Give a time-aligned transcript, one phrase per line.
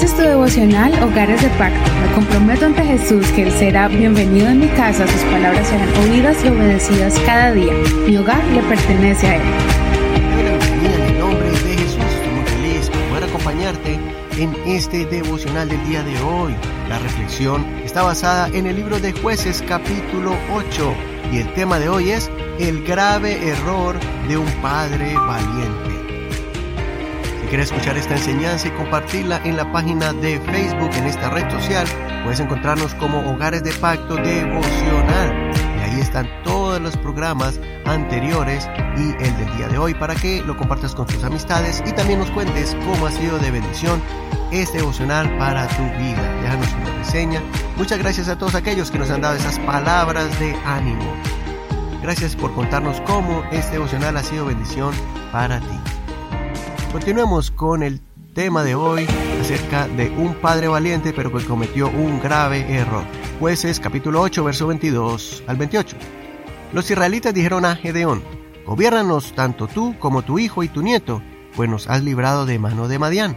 [0.00, 1.90] Este es tu devocional Hogares de Pacto.
[2.00, 6.42] Me comprometo ante Jesús que Él será bienvenido en mi casa, sus palabras serán oídas
[6.42, 7.74] y obedecidas cada día.
[8.06, 9.42] Mi hogar le pertenece a Él.
[11.06, 12.02] en nombre de Jesús.
[12.02, 13.98] Estoy muy feliz por poder acompañarte
[14.38, 16.54] en este devocional del día de hoy.
[16.88, 20.94] La reflexión está basada en el libro de jueces capítulo 8
[21.30, 23.96] y el tema de hoy es el grave error
[24.28, 25.89] de un padre valiente
[27.50, 31.84] quieres escuchar esta enseñanza y compartirla en la página de Facebook, en esta red social,
[32.22, 35.50] puedes encontrarnos como Hogares de Pacto Devocional.
[35.76, 40.42] Y ahí están todos los programas anteriores y el del día de hoy para que
[40.42, 44.00] lo compartas con tus amistades y también nos cuentes cómo ha sido de bendición
[44.52, 46.40] este devocional para tu vida.
[46.42, 47.42] Déjanos una reseña.
[47.76, 51.16] Muchas gracias a todos aquellos que nos han dado esas palabras de ánimo.
[52.00, 54.94] Gracias por contarnos cómo este devocional ha sido bendición
[55.32, 55.99] para ti.
[56.92, 58.00] Continuemos con el
[58.34, 59.06] tema de hoy
[59.40, 63.04] acerca de un padre valiente pero que cometió un grave error.
[63.38, 65.96] Jueces capítulo 8 verso 22 al 28.
[66.72, 68.24] Los israelitas dijeron a Gedeón,
[68.66, 71.22] Gobiérnanos tanto tú como tu hijo y tu nieto,
[71.54, 73.36] pues nos has librado de mano de Madián.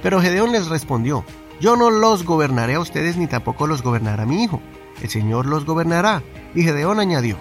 [0.00, 1.24] Pero Gedeón les respondió,
[1.60, 4.62] Yo no los gobernaré a ustedes ni tampoco los gobernará mi hijo.
[5.02, 6.22] El Señor los gobernará.
[6.54, 7.38] Y Gedeón añadió,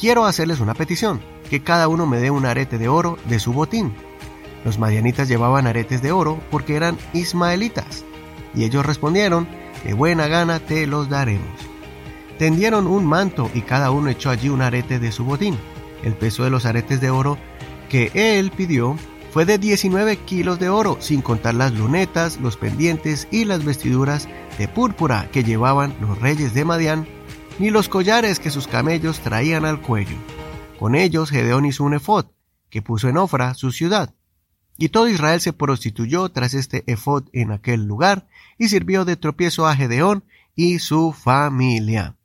[0.00, 1.20] Quiero hacerles una petición,
[1.50, 3.92] que cada uno me dé un arete de oro de su botín
[4.64, 8.04] los madianitas llevaban aretes de oro porque eran ismaelitas,
[8.54, 9.46] y ellos respondieron,
[9.84, 11.48] de buena gana te los daremos.
[12.38, 15.58] Tendieron un manto y cada uno echó allí un arete de su botín.
[16.02, 17.36] El peso de los aretes de oro
[17.90, 18.96] que él pidió
[19.30, 24.28] fue de 19 kilos de oro, sin contar las lunetas, los pendientes y las vestiduras
[24.58, 27.06] de púrpura que llevaban los reyes de Madián,
[27.58, 30.16] ni los collares que sus camellos traían al cuello.
[30.78, 32.26] Con ellos Gedeón hizo un efod,
[32.70, 34.14] que puso en Ofra, su ciudad.
[34.82, 39.66] Y todo Israel se prostituyó tras este efod en aquel lugar y sirvió de tropiezo
[39.66, 40.24] a Gedeón
[40.56, 42.16] y su familia.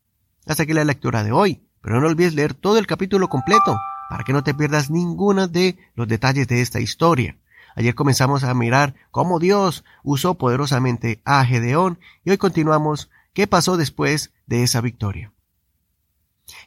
[0.45, 3.77] Hasta aquí la lectura de hoy, pero no olvides leer todo el capítulo completo
[4.09, 7.37] para que no te pierdas ninguno de los detalles de esta historia.
[7.75, 13.75] Ayer comenzamos a mirar cómo Dios usó poderosamente a Gedeón y hoy continuamos qué pasó
[13.75, 15.33] después de esa victoria.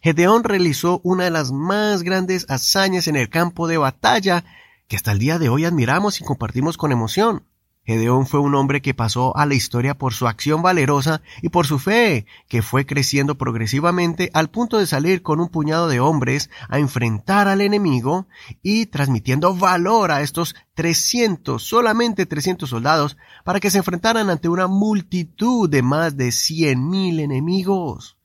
[0.02, 4.44] Gedeón realizó una de las más grandes hazañas en el campo de batalla
[4.88, 7.44] que hasta el día de hoy admiramos y compartimos con emoción.
[7.84, 11.66] Gedeón fue un hombre que pasó a la historia por su acción valerosa y por
[11.66, 16.50] su fe, que fue creciendo progresivamente al punto de salir con un puñado de hombres
[16.68, 18.28] a enfrentar al enemigo
[18.62, 24.66] y transmitiendo valor a estos 300, solamente 300 soldados, para que se enfrentaran ante una
[24.66, 28.18] multitud de más de 100.000 enemigos.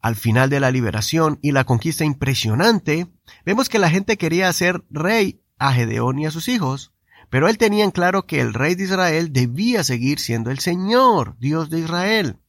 [0.00, 3.08] Al final de la liberación y la conquista impresionante,
[3.44, 6.92] vemos que la gente quería ser rey a Gedeón y a sus hijos,
[7.30, 11.36] pero él tenía en claro que el rey de Israel debía seguir siendo el Señor,
[11.38, 12.40] Dios de Israel.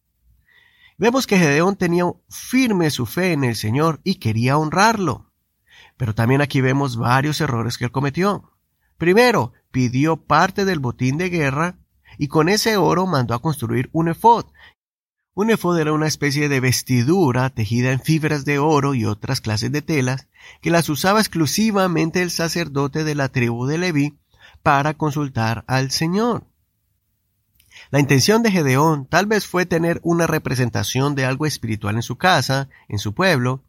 [0.98, 5.32] Vemos que Gedeón tenía firme su fe en el Señor y quería honrarlo.
[5.96, 8.52] Pero también aquí vemos varios errores que él cometió.
[8.98, 11.78] Primero, pidió parte del botín de guerra
[12.18, 14.46] y con ese oro mandó a construir un efod,
[15.36, 19.72] un efod era una especie de vestidura tejida en fibras de oro y otras clases
[19.72, 20.28] de telas
[20.62, 24.18] que las usaba exclusivamente el sacerdote de la tribu de Leví
[24.62, 26.46] para consultar al Señor.
[27.90, 32.18] La intención de Gedeón tal vez fue tener una representación de algo espiritual en su
[32.18, 33.64] casa, en su pueblo,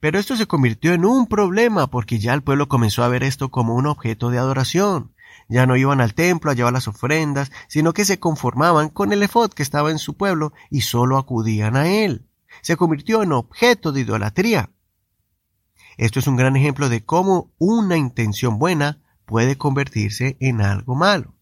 [0.00, 3.50] pero esto se convirtió en un problema porque ya el pueblo comenzó a ver esto
[3.50, 5.14] como un objeto de adoración,
[5.48, 9.22] ya no iban al templo a llevar las ofrendas, sino que se conformaban con el
[9.22, 12.26] efod que estaba en su pueblo y solo acudían a él.
[12.60, 14.70] Se convirtió en objeto de idolatría.
[15.96, 21.34] Esto es un gran ejemplo de cómo una intención buena puede convertirse en algo malo.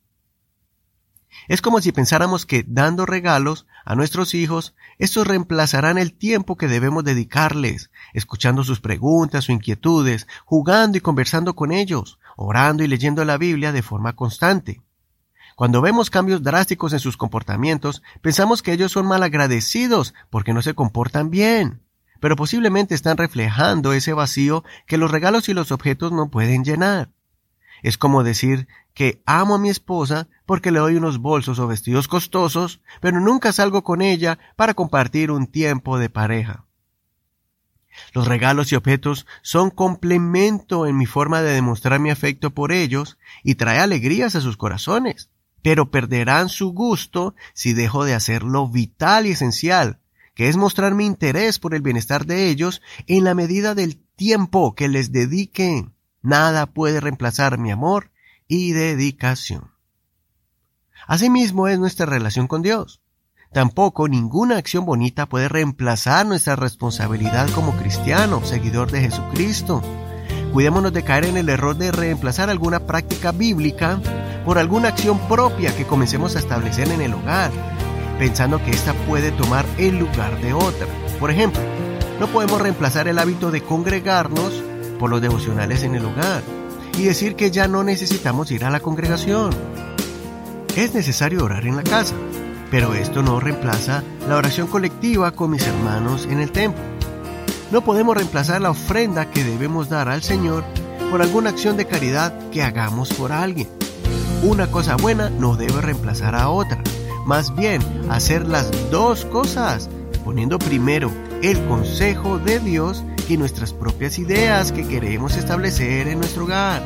[1.48, 6.68] Es como si pensáramos que dando regalos a nuestros hijos, estos reemplazarán el tiempo que
[6.68, 13.24] debemos dedicarles, escuchando sus preguntas o inquietudes, jugando y conversando con ellos, orando y leyendo
[13.24, 14.82] la Biblia de forma constante.
[15.56, 20.74] Cuando vemos cambios drásticos en sus comportamientos, pensamos que ellos son malagradecidos porque no se
[20.74, 21.82] comportan bien,
[22.18, 27.10] pero posiblemente están reflejando ese vacío que los regalos y los objetos no pueden llenar.
[27.82, 32.08] Es como decir que amo a mi esposa porque le doy unos bolsos o vestidos
[32.08, 36.66] costosos, pero nunca salgo con ella para compartir un tiempo de pareja.
[38.12, 43.18] Los regalos y objetos son complemento en mi forma de demostrar mi afecto por ellos
[43.42, 45.30] y trae alegrías a sus corazones,
[45.62, 50.00] pero perderán su gusto si dejo de hacer lo vital y esencial,
[50.34, 54.74] que es mostrar mi interés por el bienestar de ellos en la medida del tiempo
[54.74, 55.86] que les dedique.
[56.22, 58.10] Nada puede reemplazar mi amor
[58.48, 59.70] y dedicación.
[61.06, 63.00] Asimismo es nuestra relación con Dios.
[63.52, 69.82] Tampoco ninguna acción bonita puede reemplazar nuestra responsabilidad como cristiano, seguidor de Jesucristo.
[70.52, 74.00] Cuidémonos de caer en el error de reemplazar alguna práctica bíblica
[74.44, 77.50] por alguna acción propia que comencemos a establecer en el hogar,
[78.20, 80.86] pensando que ésta puede tomar el lugar de otra.
[81.18, 81.60] Por ejemplo,
[82.20, 84.62] no podemos reemplazar el hábito de congregarnos
[85.00, 86.44] por los devocionales en el hogar
[86.96, 89.50] y decir que ya no necesitamos ir a la congregación.
[90.76, 92.14] Es necesario orar en la casa,
[92.70, 96.82] pero esto no reemplaza la oración colectiva con mis hermanos en el templo.
[97.70, 100.64] No podemos reemplazar la ofrenda que debemos dar al Señor
[101.10, 103.68] por alguna acción de caridad que hagamos por alguien.
[104.42, 106.82] Una cosa buena no debe reemplazar a otra.
[107.26, 109.88] Más bien, hacer las dos cosas,
[110.24, 111.12] poniendo primero
[111.42, 116.82] el consejo de Dios que nuestras propias ideas que queremos establecer en nuestro hogar.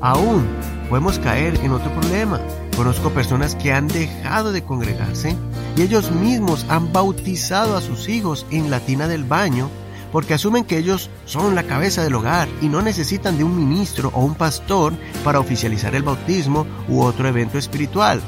[0.00, 0.46] Aún
[0.88, 2.40] podemos caer en otro problema.
[2.76, 5.36] Conozco personas que han dejado de congregarse
[5.76, 9.70] y ellos mismos han bautizado a sus hijos en la tina del baño
[10.14, 14.12] porque asumen que ellos son la cabeza del hogar y no necesitan de un ministro
[14.14, 14.92] o un pastor
[15.24, 18.20] para oficializar el bautismo u otro evento espiritual,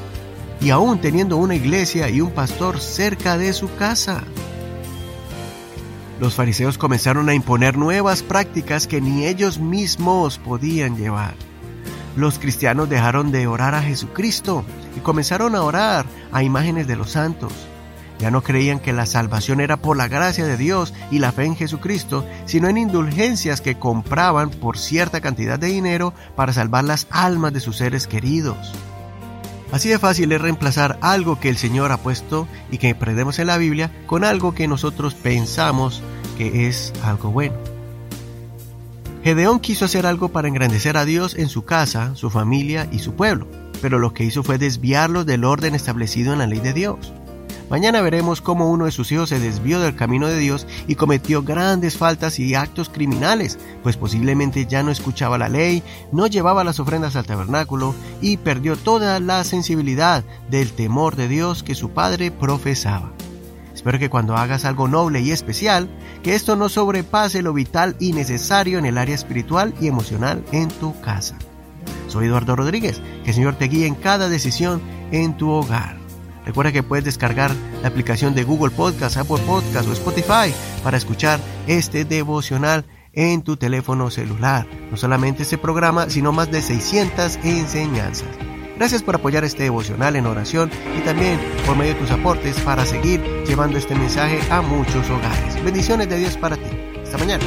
[0.61, 4.25] y aún teniendo una iglesia y un pastor cerca de su casa.
[6.19, 11.37] Los fariseos comenzaron a imponer nuevas prácticas que ni ellos mismos podían llevar.
[12.17, 14.65] Los cristianos dejaron de orar a Jesucristo
[14.97, 17.53] y comenzaron a orar a imágenes de los santos.
[18.19, 21.45] Ya no creían que la salvación era por la gracia de Dios y la fe
[21.45, 27.07] en Jesucristo, sino en indulgencias que compraban por cierta cantidad de dinero para salvar las
[27.11, 28.73] almas de sus seres queridos.
[29.71, 33.49] Así de fácil es reemplazar algo que el Señor ha puesto y que aprendemos en
[33.49, 36.03] la Biblia con algo que nosotros pensamos
[36.39, 37.76] que es algo bueno.
[39.27, 43.15] Gedeón quiso hacer algo para engrandecer a Dios en su casa, su familia y su
[43.15, 43.49] pueblo,
[43.83, 47.13] pero lo que hizo fue desviarlos del orden establecido en la ley de Dios.
[47.69, 51.43] Mañana veremos cómo uno de sus hijos se desvió del camino de Dios y cometió
[51.43, 55.83] grandes faltas y actos criminales, pues posiblemente ya no escuchaba la ley,
[56.13, 61.65] no llevaba las ofrendas al tabernáculo y perdió toda la sensibilidad del temor de Dios
[61.65, 63.11] que su padre profesaba.
[63.77, 65.91] Espero que cuando hagas algo noble y especial,
[66.23, 70.69] que esto no sobrepase lo vital y necesario en el área espiritual y emocional en
[70.69, 71.37] tu casa.
[72.09, 74.81] Soy Eduardo Rodríguez, que el Señor te guíe en cada decisión
[75.13, 75.99] en tu hogar.
[76.47, 77.53] Recuerda que puedes descargar
[77.83, 83.59] la aplicación de Google Podcast, Apple Podcast o Spotify para escuchar este devocional en tu
[83.59, 84.67] teléfono celular.
[84.91, 88.56] No solamente este programa, sino más de 600 enseñanzas.
[88.77, 92.85] Gracias por apoyar este devocional en oración y también por medio de tus aportes para
[92.85, 95.65] seguir llevando este mensaje a muchos hogares.
[95.65, 96.71] Bendiciones de Dios para ti.
[97.03, 97.45] Hasta mañana.